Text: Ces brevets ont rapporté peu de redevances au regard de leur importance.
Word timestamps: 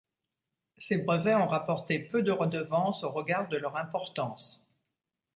Ces 0.79 0.97
brevets 0.97 1.35
ont 1.35 1.45
rapporté 1.47 1.99
peu 1.99 2.23
de 2.23 2.31
redevances 2.31 3.03
au 3.03 3.11
regard 3.11 3.49
de 3.49 3.57
leur 3.57 3.77
importance. 3.77 4.67